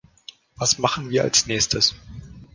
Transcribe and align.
Was 0.57 0.79
machen 0.79 1.11
wir 1.11 1.21
als 1.21 1.45
Nächstes? 1.45 1.93